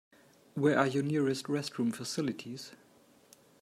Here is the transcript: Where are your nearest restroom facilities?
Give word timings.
Where 0.55 0.79
are 0.79 0.87
your 0.87 1.03
nearest 1.03 1.45
restroom 1.45 1.93
facilities? 1.93 2.71